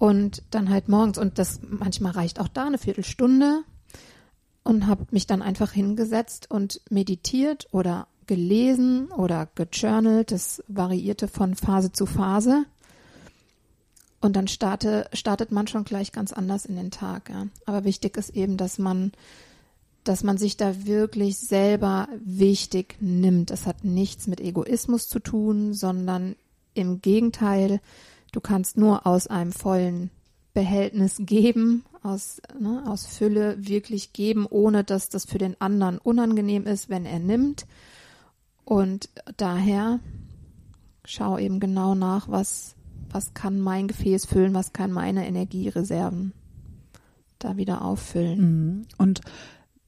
und 0.01 0.43
dann 0.51 0.71
halt 0.71 0.89
morgens 0.89 1.19
und 1.19 1.39
das 1.39 1.61
manchmal 1.63 2.13
reicht 2.13 2.41
auch 2.41 2.49
da 2.49 2.67
eine 2.67 2.79
Viertelstunde 2.79 3.65
und 4.65 4.87
habe 4.87 5.05
mich 5.11 5.27
dann 5.27 5.43
einfach 5.43 5.73
hingesetzt 5.73 6.51
und 6.51 6.81
meditiert 6.89 7.69
oder 7.71 8.07
gelesen 8.27 9.09
oder 9.13 9.47
gejournalt. 9.55 10.33
Das 10.33 10.65
variierte 10.69 11.29
von 11.29 11.55
Phase 11.55 11.93
zu 11.93 12.07
Phase. 12.07 12.65
Und 14.23 14.37
dann 14.37 14.49
starte, 14.49 15.07
startet 15.13 15.53
man 15.53 15.67
schon 15.67 15.85
gleich 15.85 16.13
ganz 16.13 16.33
anders 16.33 16.65
in 16.65 16.77
den 16.77 16.91
Tag. 16.91 17.29
Ja. 17.29 17.49
Aber 17.67 17.85
wichtig 17.85 18.17
ist 18.17 18.31
eben, 18.31 18.57
dass 18.57 18.79
man 18.79 19.13
dass 20.05 20.25
man 20.25 20.39
sich 20.39 20.57
da 20.57 20.87
wirklich 20.87 21.37
selber 21.37 22.09
wichtig 22.25 22.97
nimmt. 23.01 23.51
Das 23.51 23.67
hat 23.67 23.85
nichts 23.85 24.29
mit 24.29 24.41
Egoismus 24.41 25.11
zu 25.11 25.19
tun, 25.19 25.75
sondern 25.75 26.37
im 26.73 27.03
Gegenteil, 27.03 27.83
du 28.33 28.41
kannst 28.41 28.77
nur 28.77 29.07
aus 29.07 29.27
einem 29.27 29.53
vollen 29.53 30.11
Behältnis 30.55 31.17
geben, 31.21 31.85
aus, 32.03 32.41
ne, 32.59 32.85
aus 32.87 33.07
Fülle 33.07 33.57
wirklich 33.59 34.13
geben, 34.13 34.47
ohne 34.49 34.85
dass 34.85 35.09
das 35.09 35.25
für 35.25 35.39
den 35.39 35.61
anderen 35.61 35.99
unangenehm 35.99 36.67
ist, 36.67 36.89
wenn 36.89 37.07
er 37.07 37.19
nimmt. 37.19 37.67
Und 38.65 39.09
daher 39.37 40.01
schau 41.05 41.39
eben 41.39 41.61
genau 41.61 41.95
nach, 41.95 42.29
was, 42.29 42.75
was 43.11 43.35
kann 43.35 43.61
mein 43.61 43.89
Gefäß 43.89 44.27
füllen, 44.27 44.55
was 44.55 44.73
kann 44.73 44.93
meine 44.93 45.27
Energiereserven 45.27 46.33
da 47.39 47.57
wieder 47.57 47.83
auffüllen. 47.83 48.39
Mhm. 48.41 48.87
Und 48.99 49.21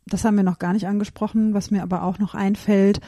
das 0.06 0.24
haben 0.24 0.36
wir 0.36 0.42
noch 0.42 0.58
gar 0.58 0.72
nicht 0.72 0.86
angesprochen, 0.86 1.54
was 1.54 1.70
mir 1.70 1.82
aber 1.82 2.02
auch 2.02 2.18
noch 2.18 2.34
einfällt, 2.34 3.00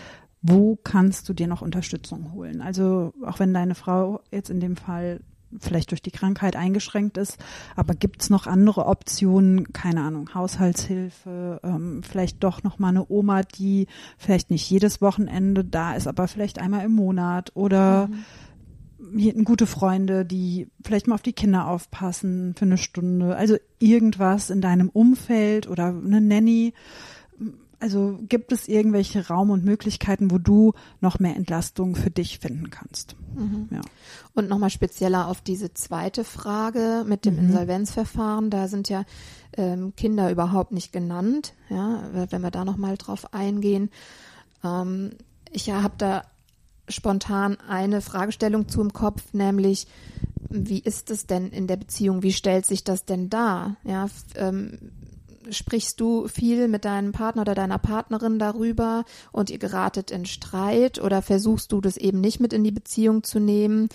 wo 0.46 0.76
kannst 0.76 1.26
du 1.28 1.32
dir 1.32 1.46
noch 1.46 1.62
Unterstützung 1.62 2.32
holen? 2.32 2.60
Also 2.60 3.14
auch 3.24 3.38
wenn 3.38 3.54
deine 3.54 3.74
Frau 3.74 4.20
jetzt 4.30 4.50
in 4.50 4.60
dem 4.60 4.76
Fall 4.76 5.20
vielleicht 5.58 5.90
durch 5.90 6.02
die 6.02 6.10
Krankheit 6.10 6.54
eingeschränkt 6.54 7.16
ist, 7.16 7.38
aber 7.76 7.94
gibt 7.94 8.20
es 8.20 8.28
noch 8.28 8.46
andere 8.46 8.84
Optionen? 8.84 9.72
Keine 9.72 10.02
Ahnung, 10.02 10.34
Haushaltshilfe, 10.34 11.60
ähm, 11.62 12.02
vielleicht 12.02 12.44
doch 12.44 12.62
noch 12.62 12.78
mal 12.78 12.88
eine 12.88 13.08
Oma, 13.08 13.42
die 13.42 13.86
vielleicht 14.18 14.50
nicht 14.50 14.68
jedes 14.68 15.00
Wochenende 15.00 15.64
da 15.64 15.94
ist, 15.94 16.06
aber 16.06 16.28
vielleicht 16.28 16.58
einmal 16.58 16.84
im 16.84 16.92
Monat 16.92 17.52
oder 17.54 18.08
mhm 18.08 18.24
gute 19.44 19.66
Freunde, 19.66 20.24
die 20.24 20.68
vielleicht 20.82 21.06
mal 21.06 21.14
auf 21.14 21.22
die 21.22 21.32
Kinder 21.32 21.68
aufpassen 21.68 22.54
für 22.56 22.64
eine 22.64 22.78
Stunde. 22.78 23.36
Also 23.36 23.56
irgendwas 23.78 24.50
in 24.50 24.60
deinem 24.60 24.88
Umfeld 24.88 25.68
oder 25.68 25.88
eine 25.88 26.20
Nanny. 26.20 26.72
Also 27.84 28.18
gibt 28.30 28.50
es 28.50 28.66
irgendwelche 28.66 29.28
Raum 29.28 29.50
und 29.50 29.62
Möglichkeiten, 29.62 30.30
wo 30.30 30.38
du 30.38 30.72
noch 31.02 31.18
mehr 31.18 31.36
Entlastung 31.36 31.96
für 31.96 32.08
dich 32.08 32.38
finden 32.38 32.70
kannst? 32.70 33.14
Mhm. 33.34 33.68
Ja. 33.70 33.82
Und 34.32 34.48
nochmal 34.48 34.70
spezieller 34.70 35.28
auf 35.28 35.42
diese 35.42 35.74
zweite 35.74 36.24
Frage 36.24 37.04
mit 37.06 37.26
dem 37.26 37.34
mhm. 37.34 37.40
Insolvenzverfahren. 37.40 38.48
Da 38.48 38.68
sind 38.68 38.88
ja 38.88 39.04
ähm, 39.58 39.94
Kinder 39.96 40.30
überhaupt 40.30 40.72
nicht 40.72 40.94
genannt. 40.94 41.52
Ja, 41.68 42.08
wenn 42.30 42.40
wir 42.40 42.50
da 42.50 42.64
nochmal 42.64 42.96
drauf 42.96 43.34
eingehen. 43.34 43.90
Ähm, 44.64 45.10
ich 45.52 45.70
habe 45.70 45.96
da 45.98 46.22
spontan 46.88 47.58
eine 47.68 48.00
Fragestellung 48.00 48.66
zu 48.66 48.80
im 48.80 48.94
Kopf, 48.94 49.34
nämlich 49.34 49.88
wie 50.48 50.78
ist 50.78 51.10
es 51.10 51.26
denn 51.26 51.50
in 51.50 51.66
der 51.66 51.76
Beziehung? 51.76 52.22
Wie 52.22 52.32
stellt 52.32 52.64
sich 52.64 52.82
das 52.82 53.04
denn 53.04 53.28
dar? 53.28 53.76
Ja, 53.84 54.06
ähm, 54.36 54.78
sprichst 55.50 56.00
du 56.00 56.28
viel 56.28 56.68
mit 56.68 56.84
deinem 56.84 57.12
Partner 57.12 57.42
oder 57.42 57.54
deiner 57.54 57.78
Partnerin 57.78 58.38
darüber 58.38 59.04
und 59.32 59.50
ihr 59.50 59.58
geratet 59.58 60.10
in 60.10 60.24
Streit 60.26 61.00
oder 61.00 61.22
versuchst 61.22 61.72
du 61.72 61.80
das 61.80 61.96
eben 61.96 62.20
nicht 62.20 62.40
mit 62.40 62.52
in 62.52 62.64
die 62.64 62.70
Beziehung 62.70 63.22
zu 63.22 63.38
nehmen 63.40 63.88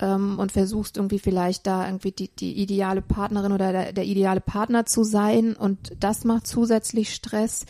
ähm, 0.00 0.38
und 0.38 0.52
versuchst 0.52 0.96
irgendwie 0.96 1.18
vielleicht 1.18 1.66
da 1.66 1.86
irgendwie 1.86 2.12
die, 2.12 2.28
die 2.28 2.60
ideale 2.60 3.02
Partnerin 3.02 3.52
oder 3.52 3.72
der, 3.72 3.92
der 3.92 4.04
ideale 4.04 4.40
Partner 4.40 4.86
zu 4.86 5.04
sein 5.04 5.54
und 5.54 5.92
das 6.00 6.24
macht 6.24 6.46
zusätzlich 6.46 7.14
Stress. 7.14 7.66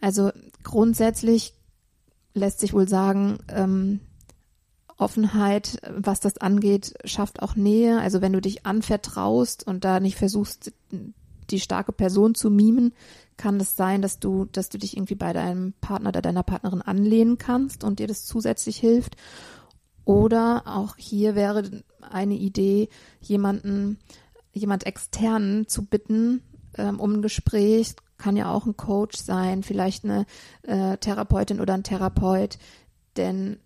Also 0.00 0.30
grundsätzlich 0.62 1.54
lässt 2.34 2.60
sich 2.60 2.72
wohl 2.72 2.88
sagen, 2.88 3.38
ähm, 3.48 4.00
Offenheit, 5.02 5.80
was 5.96 6.20
das 6.20 6.38
angeht, 6.38 6.94
schafft 7.04 7.42
auch 7.42 7.56
Nähe. 7.56 8.00
Also 8.00 8.20
wenn 8.20 8.32
du 8.32 8.40
dich 8.40 8.64
anvertraust 8.64 9.66
und 9.66 9.84
da 9.84 10.00
nicht 10.00 10.16
versuchst, 10.16 10.72
die 11.50 11.60
starke 11.60 11.92
Person 11.92 12.34
zu 12.34 12.50
mimen, 12.50 12.92
kann 13.36 13.58
es 13.60 13.76
sein, 13.76 14.02
dass 14.02 14.18
du, 14.18 14.46
dass 14.46 14.68
du 14.68 14.78
dich 14.78 14.96
irgendwie 14.96 15.14
bei 15.14 15.32
deinem 15.32 15.72
Partner 15.80 16.10
oder 16.10 16.22
deiner 16.22 16.42
Partnerin 16.42 16.82
anlehnen 16.82 17.38
kannst 17.38 17.84
und 17.84 17.98
dir 17.98 18.06
das 18.06 18.24
zusätzlich 18.24 18.78
hilft. 18.78 19.16
Oder 20.04 20.62
auch 20.66 20.96
hier 20.96 21.34
wäre 21.34 21.82
eine 22.00 22.34
Idee, 22.34 22.88
jemanden, 23.20 23.98
jemand 24.52 24.86
externen 24.86 25.68
zu 25.68 25.84
bitten 25.84 26.42
ähm, 26.76 27.00
um 27.00 27.14
ein 27.14 27.22
Gespräch. 27.22 27.94
Kann 28.18 28.36
ja 28.36 28.52
auch 28.52 28.66
ein 28.66 28.76
Coach 28.76 29.18
sein, 29.18 29.62
vielleicht 29.62 30.04
eine 30.04 30.26
äh, 30.62 30.96
Therapeutin 30.96 31.60
oder 31.60 31.74
ein 31.74 31.82
Therapeut. 31.84 32.58
Denn 33.16 33.58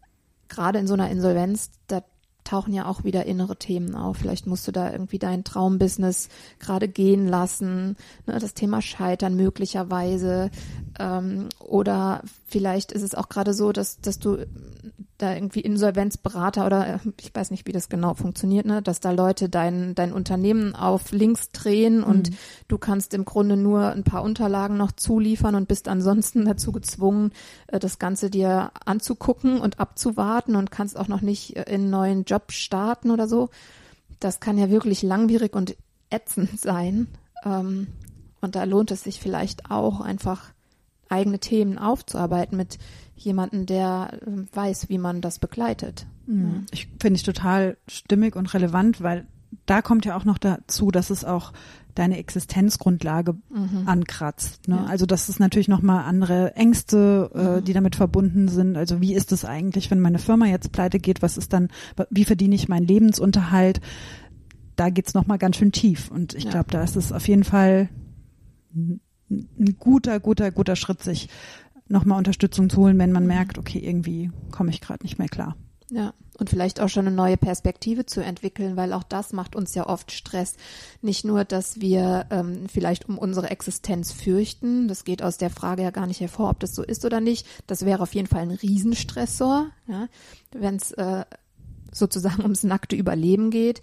gerade 0.48 0.78
in 0.78 0.86
so 0.86 0.94
einer 0.94 1.10
Insolvenz, 1.10 1.70
da 1.86 2.02
tauchen 2.46 2.72
ja 2.72 2.86
auch 2.86 3.04
wieder 3.04 3.26
innere 3.26 3.56
Themen 3.56 3.94
auf. 3.94 4.16
Vielleicht 4.18 4.46
musst 4.46 4.66
du 4.66 4.72
da 4.72 4.90
irgendwie 4.90 5.18
dein 5.18 5.44
Traumbusiness 5.44 6.28
gerade 6.58 6.88
gehen 6.88 7.26
lassen, 7.26 7.96
ne, 8.26 8.38
das 8.38 8.54
Thema 8.54 8.80
Scheitern 8.80 9.36
möglicherweise. 9.36 10.50
Ähm, 10.98 11.48
oder 11.58 12.22
vielleicht 12.46 12.92
ist 12.92 13.02
es 13.02 13.14
auch 13.14 13.28
gerade 13.28 13.52
so, 13.52 13.72
dass, 13.72 14.00
dass 14.00 14.18
du 14.18 14.46
da 15.18 15.34
irgendwie 15.34 15.60
Insolvenzberater 15.60 16.66
oder 16.66 16.94
äh, 16.94 16.98
ich 17.20 17.34
weiß 17.34 17.50
nicht, 17.50 17.66
wie 17.66 17.72
das 17.72 17.88
genau 17.88 18.14
funktioniert, 18.14 18.66
ne, 18.66 18.82
dass 18.82 19.00
da 19.00 19.10
Leute 19.10 19.48
dein, 19.48 19.94
dein 19.94 20.12
Unternehmen 20.12 20.74
auf 20.74 21.12
links 21.12 21.50
drehen 21.50 22.02
und 22.02 22.30
mhm. 22.30 22.36
du 22.68 22.78
kannst 22.78 23.14
im 23.14 23.24
Grunde 23.24 23.56
nur 23.56 23.90
ein 23.90 24.04
paar 24.04 24.22
Unterlagen 24.22 24.76
noch 24.76 24.92
zuliefern 24.92 25.54
und 25.54 25.68
bist 25.68 25.88
ansonsten 25.88 26.44
dazu 26.46 26.72
gezwungen, 26.72 27.32
äh, 27.68 27.78
das 27.78 27.98
Ganze 27.98 28.30
dir 28.30 28.70
anzugucken 28.84 29.60
und 29.60 29.80
abzuwarten 29.80 30.56
und 30.56 30.70
kannst 30.70 30.98
auch 30.98 31.08
noch 31.08 31.22
nicht 31.22 31.56
äh, 31.56 31.62
in 31.62 31.82
einen 31.82 31.90
neuen 31.90 32.24
Job 32.24 32.52
starten 32.52 33.10
oder 33.10 33.28
so. 33.28 33.50
Das 34.20 34.40
kann 34.40 34.58
ja 34.58 34.70
wirklich 34.70 35.02
langwierig 35.02 35.54
und 35.54 35.76
ätzend 36.10 36.60
sein. 36.60 37.08
Ähm, 37.44 37.88
und 38.40 38.54
da 38.54 38.64
lohnt 38.64 38.90
es 38.90 39.02
sich 39.02 39.18
vielleicht 39.18 39.70
auch 39.70 40.00
einfach 40.00 40.52
eigene 41.08 41.38
Themen 41.38 41.78
aufzuarbeiten 41.78 42.56
mit 42.56 42.78
jemanden, 43.16 43.66
der 43.66 44.20
ähm, 44.26 44.48
weiß, 44.52 44.88
wie 44.88 44.98
man 44.98 45.20
das 45.20 45.38
begleitet. 45.38 46.06
Mhm. 46.26 46.66
Ich 46.70 46.88
finde 47.00 47.16
ich 47.16 47.22
total 47.22 47.76
stimmig 47.88 48.36
und 48.36 48.52
relevant, 48.54 49.02
weil 49.02 49.26
da 49.64 49.82
kommt 49.82 50.04
ja 50.04 50.16
auch 50.16 50.24
noch 50.24 50.38
dazu, 50.38 50.90
dass 50.90 51.10
es 51.10 51.24
auch 51.24 51.52
deine 51.94 52.18
Existenzgrundlage 52.18 53.34
mhm. 53.48 53.82
ankratzt. 53.86 54.68
Ne? 54.68 54.76
Ja. 54.76 54.84
Also 54.84 55.06
das 55.06 55.28
ist 55.28 55.40
natürlich 55.40 55.68
nochmal 55.68 56.04
andere 56.04 56.54
Ängste, 56.54 57.30
äh, 57.34 57.60
mhm. 57.60 57.64
die 57.64 57.72
damit 57.72 57.96
verbunden 57.96 58.48
sind. 58.48 58.76
Also 58.76 59.00
wie 59.00 59.14
ist 59.14 59.32
es 59.32 59.44
eigentlich, 59.44 59.90
wenn 59.90 60.00
meine 60.00 60.18
Firma 60.18 60.46
jetzt 60.46 60.72
pleite 60.72 60.98
geht? 60.98 61.22
Was 61.22 61.38
ist 61.38 61.52
dann, 61.52 61.68
wie 62.10 62.24
verdiene 62.24 62.54
ich 62.54 62.68
meinen 62.68 62.86
Lebensunterhalt? 62.86 63.80
Da 64.76 64.90
geht's 64.90 65.14
nochmal 65.14 65.38
ganz 65.38 65.56
schön 65.56 65.72
tief. 65.72 66.10
Und 66.10 66.34
ich 66.34 66.44
ja. 66.44 66.50
glaube, 66.50 66.70
da 66.70 66.82
ist 66.82 66.96
es 66.96 67.12
auf 67.12 67.26
jeden 67.28 67.44
Fall 67.44 67.88
ein 68.74 69.00
guter, 69.78 70.20
guter, 70.20 70.50
guter 70.50 70.76
Schritt, 70.76 71.02
sich 71.02 71.28
nochmal 71.88 72.18
Unterstützung 72.18 72.70
zu 72.70 72.78
holen, 72.78 72.98
wenn 72.98 73.12
man 73.12 73.26
merkt, 73.26 73.58
okay, 73.58 73.78
irgendwie 73.78 74.30
komme 74.50 74.70
ich 74.70 74.80
gerade 74.80 75.02
nicht 75.02 75.18
mehr 75.18 75.28
klar. 75.28 75.56
Ja, 75.90 76.14
und 76.38 76.50
vielleicht 76.50 76.80
auch 76.80 76.88
schon 76.88 77.06
eine 77.06 77.14
neue 77.14 77.36
Perspektive 77.36 78.06
zu 78.06 78.20
entwickeln, 78.20 78.76
weil 78.76 78.92
auch 78.92 79.04
das 79.04 79.32
macht 79.32 79.54
uns 79.54 79.74
ja 79.74 79.86
oft 79.86 80.10
Stress. 80.10 80.56
Nicht 81.00 81.24
nur, 81.24 81.44
dass 81.44 81.80
wir 81.80 82.26
ähm, 82.30 82.66
vielleicht 82.68 83.08
um 83.08 83.18
unsere 83.18 83.50
Existenz 83.50 84.10
fürchten, 84.12 84.88
das 84.88 85.04
geht 85.04 85.22
aus 85.22 85.38
der 85.38 85.48
Frage 85.48 85.82
ja 85.82 85.90
gar 85.90 86.06
nicht 86.06 86.20
hervor, 86.20 86.50
ob 86.50 86.60
das 86.60 86.74
so 86.74 86.82
ist 86.82 87.04
oder 87.04 87.20
nicht. 87.20 87.46
Das 87.68 87.84
wäre 87.84 88.02
auf 88.02 88.14
jeden 88.14 88.26
Fall 88.26 88.42
ein 88.42 88.50
Riesenstressor, 88.50 89.68
ja, 89.86 90.08
wenn 90.52 90.76
es 90.76 90.90
äh, 90.92 91.24
sozusagen 91.92 92.42
ums 92.42 92.64
nackte 92.64 92.96
Überleben 92.96 93.50
geht. 93.50 93.80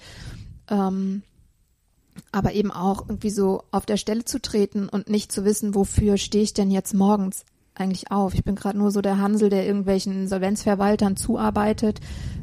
Ähm, 0.69 1.23
aber 2.31 2.53
eben 2.53 2.71
auch 2.71 3.07
irgendwie 3.07 3.31
so 3.31 3.63
auf 3.71 3.85
der 3.85 3.97
Stelle 3.97 4.25
zu 4.25 4.39
treten 4.39 4.87
und 4.89 5.09
nicht 5.09 5.31
zu 5.31 5.45
wissen, 5.45 5.73
wofür 5.73 6.17
stehe 6.17 6.43
ich 6.43 6.53
denn 6.53 6.69
jetzt 6.69 6.93
morgens 6.93 7.45
eigentlich 7.75 8.11
auf. 8.11 8.33
Ich 8.33 8.43
bin 8.43 8.55
gerade 8.55 8.77
nur 8.77 8.91
so 8.91 9.01
der 9.01 9.17
Hansel, 9.17 9.49
der 9.49 9.65
irgendwelchen 9.65 10.27
Solvenzverwaltern 10.27 11.15
zuarbeitet. 11.15 11.99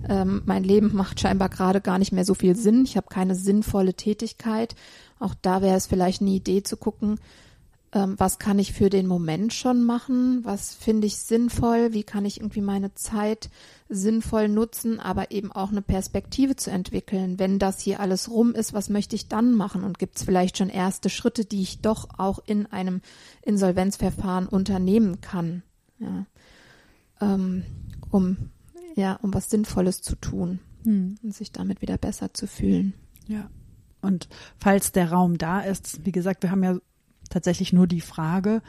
Ähm, 0.09 0.43
mein 0.47 0.65
Leben 0.65 0.95
macht 0.95 1.21
scheinbar 1.21 1.49
gerade 1.49 1.81
gar 1.81 1.99
nicht 1.99 2.13
mehr 2.13 2.25
so 2.25 2.35
viel 2.35 2.57
Sinn. 2.57 2.85
Ich 2.85 2.97
habe 2.97 3.09
keine 3.09 3.35
sinnvolle 3.35 3.95
Tätigkeit. 3.95 4.75
Auch 5.19 5.35
da 5.41 5.63
wäre 5.63 5.77
es 5.77 5.87
vielleicht 5.87 6.21
eine 6.21 6.31
Idee 6.31 6.63
zu 6.63 6.77
gucken, 6.77 7.19
ähm, 7.92 8.14
was 8.18 8.38
kann 8.38 8.59
ich 8.59 8.73
für 8.73 8.88
den 8.88 9.06
Moment 9.06 9.52
schon 9.52 9.82
machen, 9.85 10.44
was 10.44 10.75
finde 10.75 11.06
ich 11.06 11.16
sinnvoll, 11.16 11.92
wie 11.92 12.04
kann 12.04 12.25
ich 12.25 12.40
irgendwie 12.40 12.61
meine 12.61 12.94
Zeit 12.94 13.50
sinnvoll 13.88 14.49
nutzen, 14.49 15.00
aber 15.00 15.32
eben 15.32 15.50
auch 15.50 15.70
eine 15.70 15.82
Perspektive 15.82 16.54
zu 16.54 16.70
entwickeln. 16.70 17.38
Wenn 17.38 17.59
das 17.59 17.80
hier 17.80 17.99
alles 17.99 18.30
rum 18.30 18.54
ist, 18.54 18.73
was 18.73 18.90
möchte 18.90 19.16
ich 19.16 19.28
dann 19.28 19.52
machen? 19.52 19.82
Und 19.82 19.99
gibt 19.99 20.16
es 20.16 20.23
vielleicht 20.23 20.59
schon 20.59 20.68
erste 20.68 21.11
Schritte, 21.11 21.44
die 21.44 21.62
ich 21.62 21.80
doch 21.80 22.09
auch 22.18 22.38
in 22.47 22.66
einem 22.66 23.00
Insolvenzverfahren 23.42 24.47
unternehmen 24.47 25.20
kann, 25.20 25.62
ja, 25.99 26.26
ähm, 27.20 27.64
um 28.11 28.37
ja, 28.94 29.14
um 29.23 29.32
was 29.35 29.50
Sinnvolles 29.50 30.02
zu 30.02 30.16
tun 30.16 30.61
hm. 30.85 31.16
und 31.23 31.35
sich 31.35 31.52
damit 31.52 31.82
wieder 31.82 31.99
besser 31.99 32.35
zu 32.35 32.47
fühlen. 32.47 32.94
Ja. 33.26 33.50
Und 34.02 34.28
falls 34.59 34.92
der 34.92 35.11
Raum 35.11 35.38
da 35.38 35.61
ist, 35.61 36.04
wie 36.04 36.12
gesagt, 36.12 36.42
wir 36.42 36.50
haben 36.50 36.64
ja 36.64 36.78
tatsächlich 37.31 37.73
nur 37.73 37.87
die 37.87 38.01
Frage, 38.01 38.63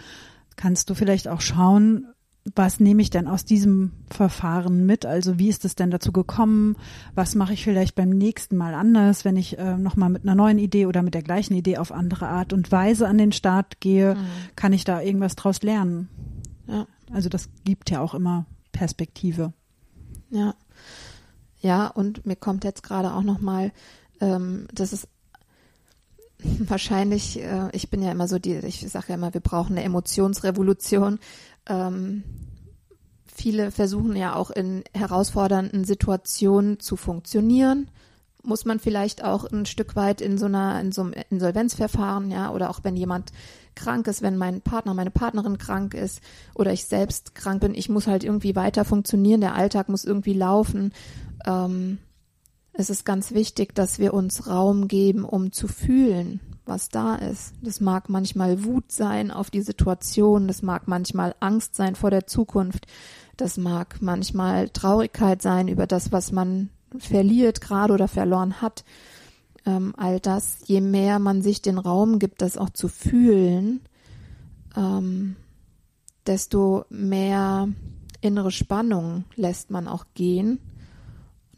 kannst 0.55 0.89
du 0.89 0.93
vielleicht 0.93 1.27
auch 1.27 1.41
schauen, 1.41 2.07
was 2.55 2.79
nehme 2.79 3.01
ich 3.01 3.11
denn 3.11 3.27
aus 3.27 3.45
diesem 3.45 3.91
Verfahren 4.09 4.85
mit? 4.85 5.05
Also 5.05 5.37
wie 5.37 5.49
ist 5.49 5.63
es 5.63 5.75
denn 5.75 5.91
dazu 5.91 6.11
gekommen? 6.11 6.75
Was 7.13 7.35
mache 7.35 7.53
ich 7.53 7.63
vielleicht 7.63 7.93
beim 7.93 8.09
nächsten 8.09 8.57
Mal 8.57 8.73
anders, 8.73 9.25
wenn 9.25 9.37
ich 9.37 9.59
äh, 9.59 9.77
nochmal 9.77 10.09
mit 10.09 10.23
einer 10.23 10.33
neuen 10.33 10.57
Idee 10.57 10.87
oder 10.87 11.03
mit 11.03 11.13
der 11.13 11.21
gleichen 11.21 11.53
Idee 11.53 11.77
auf 11.77 11.91
andere 11.91 12.29
Art 12.29 12.51
und 12.51 12.71
Weise 12.71 13.07
an 13.07 13.19
den 13.19 13.31
Start 13.31 13.79
gehe? 13.79 14.15
Mhm. 14.15 14.25
Kann 14.55 14.73
ich 14.73 14.83
da 14.85 15.01
irgendwas 15.01 15.35
draus 15.35 15.61
lernen? 15.61 16.09
Ja. 16.67 16.87
Also 17.11 17.29
das 17.29 17.49
gibt 17.63 17.91
ja 17.91 18.01
auch 18.01 18.15
immer 18.15 18.47
Perspektive. 18.71 19.53
Ja. 20.31 20.55
Ja, 21.59 21.87
und 21.87 22.25
mir 22.25 22.35
kommt 22.35 22.63
jetzt 22.63 22.81
gerade 22.81 23.13
auch 23.13 23.21
nochmal, 23.21 23.71
ähm, 24.19 24.67
das 24.73 24.93
ist 24.93 25.07
wahrscheinlich, 26.59 27.41
äh, 27.41 27.69
ich 27.73 27.89
bin 27.89 28.01
ja 28.01 28.11
immer 28.11 28.27
so 28.27 28.39
die, 28.39 28.55
ich 28.55 28.87
sage 28.89 29.07
ja 29.09 29.15
immer, 29.15 29.33
wir 29.33 29.41
brauchen 29.41 29.77
eine 29.77 29.85
Emotionsrevolution. 29.85 31.19
Ähm, 31.67 32.23
viele 33.25 33.71
versuchen 33.71 34.15
ja 34.15 34.35
auch 34.35 34.51
in 34.51 34.83
herausfordernden 34.93 35.83
Situationen 35.83 36.79
zu 36.79 36.95
funktionieren. 36.95 37.89
Muss 38.43 38.65
man 38.65 38.79
vielleicht 38.79 39.23
auch 39.23 39.45
ein 39.45 39.65
Stück 39.65 39.95
weit 39.95 40.19
in 40.19 40.37
so 40.37 40.47
einer, 40.47 40.79
in 40.81 40.91
so 40.91 41.01
einem 41.01 41.13
Insolvenzverfahren, 41.29 42.31
ja, 42.31 42.51
oder 42.51 42.71
auch 42.71 42.79
wenn 42.83 42.97
jemand 42.97 43.31
krank 43.75 44.07
ist, 44.07 44.21
wenn 44.21 44.37
mein 44.37 44.61
Partner, 44.61 44.93
meine 44.93 45.11
Partnerin 45.11 45.57
krank 45.57 45.93
ist 45.93 46.21
oder 46.55 46.73
ich 46.73 46.85
selbst 46.85 47.35
krank 47.35 47.61
bin, 47.61 47.75
ich 47.75 47.87
muss 47.87 48.07
halt 48.07 48.23
irgendwie 48.23 48.55
weiter 48.55 48.83
funktionieren, 48.83 49.41
der 49.41 49.55
Alltag 49.55 49.89
muss 49.89 50.05
irgendwie 50.05 50.33
laufen. 50.33 50.91
Ähm, 51.45 51.99
es 52.73 52.89
ist 52.89 53.05
ganz 53.05 53.31
wichtig, 53.31 53.75
dass 53.75 53.99
wir 53.99 54.13
uns 54.13 54.47
Raum 54.47 54.87
geben, 54.87 55.25
um 55.25 55.51
zu 55.51 55.67
fühlen, 55.67 56.39
was 56.65 56.89
da 56.89 57.15
ist. 57.15 57.53
Das 57.61 57.81
mag 57.81 58.09
manchmal 58.09 58.63
Wut 58.63 58.91
sein 58.91 59.31
auf 59.31 59.49
die 59.49 59.61
Situation, 59.61 60.47
das 60.47 60.61
mag 60.61 60.87
manchmal 60.87 61.35
Angst 61.39 61.75
sein 61.75 61.95
vor 61.95 62.11
der 62.11 62.27
Zukunft, 62.27 62.87
das 63.35 63.57
mag 63.57 64.01
manchmal 64.01 64.69
Traurigkeit 64.69 65.41
sein 65.41 65.67
über 65.67 65.85
das, 65.85 66.11
was 66.11 66.31
man 66.31 66.69
verliert 66.97 67.61
gerade 67.61 67.93
oder 67.93 68.07
verloren 68.07 68.61
hat. 68.61 68.85
Ähm, 69.65 69.93
all 69.97 70.19
das, 70.19 70.59
je 70.65 70.81
mehr 70.81 71.19
man 71.19 71.41
sich 71.41 71.61
den 71.61 71.77
Raum 71.77 72.19
gibt, 72.19 72.41
das 72.41 72.57
auch 72.57 72.69
zu 72.69 72.87
fühlen, 72.87 73.81
ähm, 74.75 75.35
desto 76.25 76.85
mehr 76.89 77.67
innere 78.21 78.51
Spannung 78.51 79.25
lässt 79.35 79.71
man 79.71 79.87
auch 79.87 80.05
gehen 80.13 80.59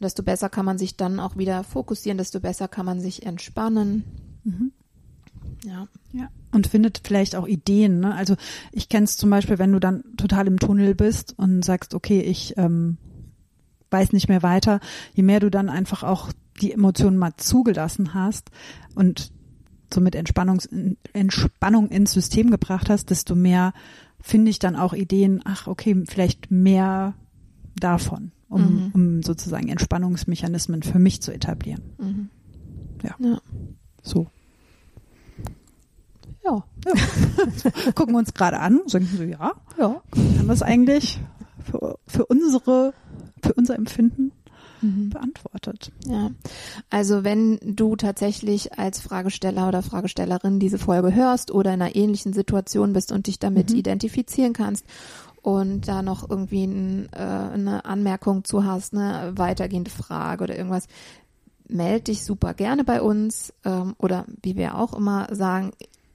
desto 0.00 0.22
besser 0.22 0.48
kann 0.48 0.64
man 0.64 0.78
sich 0.78 0.96
dann 0.96 1.20
auch 1.20 1.36
wieder 1.36 1.64
fokussieren, 1.64 2.18
desto 2.18 2.40
besser 2.40 2.68
kann 2.68 2.86
man 2.86 3.00
sich 3.00 3.24
entspannen. 3.24 4.04
Mhm. 4.44 4.72
Ja. 5.64 5.88
ja. 6.12 6.28
Und 6.52 6.66
findet 6.66 7.00
vielleicht 7.04 7.36
auch 7.36 7.46
Ideen. 7.46 8.00
Ne? 8.00 8.14
Also 8.14 8.36
ich 8.72 8.88
kenne 8.88 9.04
es 9.04 9.16
zum 9.16 9.30
Beispiel, 9.30 9.58
wenn 9.58 9.72
du 9.72 9.80
dann 9.80 10.04
total 10.16 10.46
im 10.46 10.58
Tunnel 10.58 10.94
bist 10.94 11.34
und 11.38 11.64
sagst, 11.64 11.94
okay, 11.94 12.20
ich 12.20 12.56
ähm, 12.56 12.98
weiß 13.90 14.12
nicht 14.12 14.28
mehr 14.28 14.42
weiter, 14.42 14.80
je 15.14 15.22
mehr 15.22 15.40
du 15.40 15.50
dann 15.50 15.68
einfach 15.68 16.02
auch 16.02 16.32
die 16.60 16.72
Emotionen 16.72 17.16
mal 17.16 17.36
zugelassen 17.36 18.14
hast 18.14 18.50
und 18.94 19.32
somit 19.92 20.14
Entspannungs 20.14 20.68
Entspannung 21.12 21.88
ins 21.88 22.12
System 22.12 22.50
gebracht 22.50 22.90
hast, 22.90 23.10
desto 23.10 23.34
mehr 23.34 23.72
finde 24.20 24.50
ich 24.50 24.58
dann 24.58 24.76
auch 24.76 24.92
Ideen, 24.92 25.40
ach 25.44 25.66
okay, 25.66 26.02
vielleicht 26.06 26.50
mehr 26.50 27.14
davon 27.76 28.32
um, 28.54 28.62
mhm. 28.62 28.90
um 28.94 29.22
sozusagen 29.22 29.68
Entspannungsmechanismen 29.68 30.82
für 30.82 30.98
mich 30.98 31.20
zu 31.20 31.32
etablieren. 31.32 31.82
Mhm. 31.98 32.28
Ja. 33.02 33.14
ja. 33.18 33.40
So. 34.02 34.28
Ja. 36.44 36.64
ja. 36.84 37.92
Gucken 37.94 38.14
wir 38.14 38.18
uns 38.18 38.34
gerade 38.34 38.60
an 38.60 38.80
sagen 38.86 39.06
so, 39.06 39.22
ja, 39.22 39.52
ja, 39.78 40.02
haben 40.14 40.46
wir 40.46 40.52
es 40.52 40.62
eigentlich 40.62 41.20
für, 41.62 41.98
für 42.06 42.26
unsere, 42.26 42.94
für 43.42 43.54
unser 43.54 43.74
Empfinden 43.74 44.32
mhm. 44.84 45.10
beantwortet. 45.10 45.90
Ja, 46.06 46.30
also 46.90 47.24
wenn 47.24 47.58
du 47.62 47.96
tatsächlich 47.96 48.78
als 48.78 49.00
Fragesteller 49.00 49.68
oder 49.68 49.82
Fragestellerin 49.82 50.60
diese 50.60 50.78
Folge 50.78 51.14
hörst 51.14 51.50
oder 51.50 51.74
in 51.74 51.82
einer 51.82 51.96
ähnlichen 51.96 52.32
Situation 52.32 52.92
bist 52.92 53.10
und 53.10 53.26
dich 53.26 53.38
damit 53.38 53.70
mhm. 53.70 53.78
identifizieren 53.78 54.52
kannst 54.52 54.86
und 55.44 55.88
da 55.88 56.00
noch 56.00 56.28
irgendwie 56.28 56.64
ein, 56.64 57.12
äh, 57.12 57.18
eine 57.18 57.84
Anmerkung 57.84 58.44
zu 58.44 58.64
hast, 58.64 58.94
eine 58.94 59.36
weitergehende 59.36 59.90
Frage 59.90 60.44
oder 60.44 60.56
irgendwas, 60.56 60.88
meld 61.68 62.08
dich 62.08 62.24
super 62.24 62.54
gerne 62.54 62.82
bei 62.82 63.02
uns 63.02 63.52
ähm, 63.62 63.94
oder 63.98 64.24
wie 64.42 64.56
wir 64.56 64.78
auch 64.78 64.94
immer 64.94 65.28
sagen, 65.34 65.72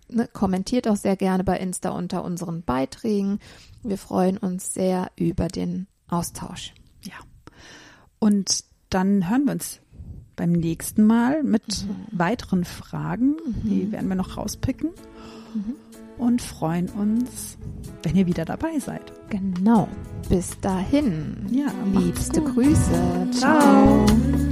ne, 0.09 0.27
kommentiert 0.33 0.87
auch 0.87 0.95
sehr 0.95 1.15
gerne 1.15 1.43
bei 1.43 1.59
Insta 1.59 1.91
unter 1.91 2.23
unseren 2.23 2.63
Beiträgen. 2.63 3.37
Wir 3.83 3.99
freuen 3.99 4.39
uns 4.39 4.73
sehr 4.73 5.11
über 5.15 5.47
den 5.47 5.85
Austausch. 6.07 6.73
Ja. 7.03 7.13
Und 8.17 8.63
dann 8.89 9.29
hören 9.29 9.45
wir 9.45 9.51
uns 9.51 9.79
beim 10.37 10.53
nächsten 10.53 11.05
Mal 11.05 11.43
mit 11.43 11.85
mhm. 11.85 12.17
weiteren 12.17 12.65
Fragen. 12.65 13.35
Mhm. 13.63 13.69
Die 13.69 13.91
werden 13.91 14.09
wir 14.09 14.15
noch 14.15 14.37
rauspicken. 14.37 14.89
Mhm 15.53 15.75
und 16.19 16.41
freuen 16.41 16.89
uns, 16.89 17.57
wenn 18.03 18.15
ihr 18.15 18.27
wieder 18.27 18.45
dabei 18.45 18.77
seid. 18.79 19.13
Genau. 19.29 19.87
Bis 20.29 20.59
dahin. 20.59 21.45
Ja, 21.49 21.71
liebste 21.93 22.41
gut. 22.41 22.53
Grüße. 22.53 23.27
Ciao. 23.31 23.59
Ciao. 23.59 24.48